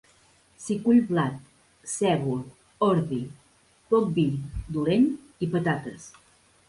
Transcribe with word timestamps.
S'hi 0.61 0.75
cull 0.85 1.01
blat, 1.09 1.35
sègol, 1.91 2.41
ordi, 2.87 3.21
poc 3.95 4.09
vi, 4.17 4.27
dolent, 4.79 5.07
i 5.49 5.55
patates. 5.55 6.09